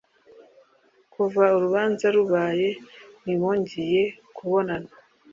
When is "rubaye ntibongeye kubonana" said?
2.15-4.91